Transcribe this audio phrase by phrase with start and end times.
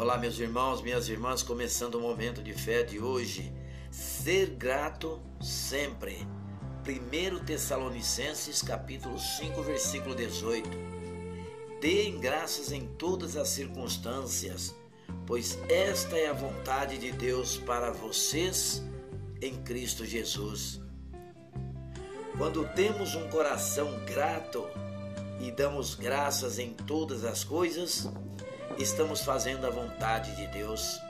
[0.00, 3.52] Olá, meus irmãos, minhas irmãs, começando o momento de fé de hoje.
[3.90, 6.24] Ser grato sempre.
[6.86, 10.70] 1 Tessalonicenses, capítulo 5, versículo 18.
[11.80, 14.72] Deem graças em todas as circunstâncias,
[15.26, 18.80] pois esta é a vontade de Deus para vocês
[19.42, 20.80] em Cristo Jesus.
[22.36, 24.64] Quando temos um coração grato
[25.40, 28.08] e damos graças em todas as coisas,
[28.78, 31.00] estamos fazendo a vontade de Deus.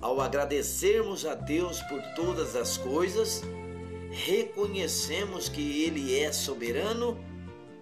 [0.00, 3.42] Ao agradecermos a Deus por todas as coisas,
[4.10, 7.18] reconhecemos que Ele é soberano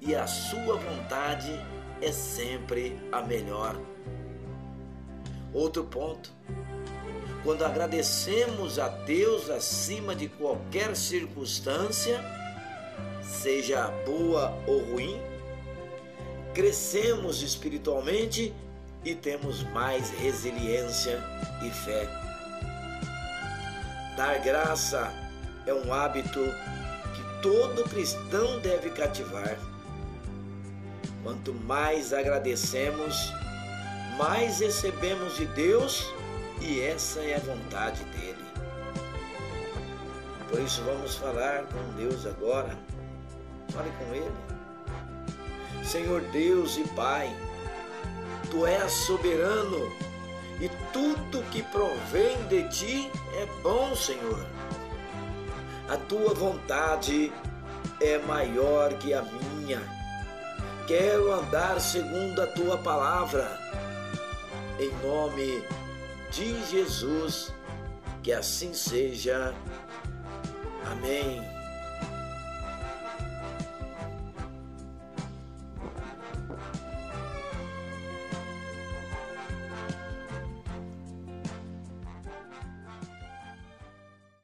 [0.01, 1.53] e a Sua vontade
[2.01, 3.77] é sempre a melhor.
[5.53, 6.33] Outro ponto.
[7.45, 12.25] Quando agradecemos a Deus acima de qualquer circunstância,
[13.21, 15.21] seja boa ou ruim,
[16.55, 18.55] crescemos espiritualmente
[19.05, 21.19] e temos mais resiliência
[21.63, 22.09] e fé.
[24.17, 25.13] Dar graça
[25.67, 26.41] é um hábito
[27.15, 29.59] que todo cristão deve cativar.
[31.23, 33.33] Quanto mais agradecemos,
[34.19, 36.13] mais recebemos de Deus
[36.61, 38.45] e essa é a vontade dele.
[40.51, 42.77] Por isso vamos falar com Deus agora.
[43.71, 44.33] Fale com ele.
[45.83, 47.35] Senhor Deus e Pai,
[48.51, 49.91] Tu és soberano
[50.61, 54.47] e tudo que provém de Ti é bom, Senhor.
[55.89, 57.33] A Tua vontade
[58.01, 59.81] é maior que a minha.
[60.87, 63.59] Quero andar segundo a Tua palavra.
[64.79, 65.65] Em nome
[66.31, 67.53] de Jesus,
[68.23, 69.55] que assim seja.
[70.91, 71.52] Amém.